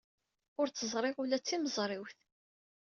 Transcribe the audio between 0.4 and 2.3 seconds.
Ur tt-ẓriɣ ara ula d timeẓriwt.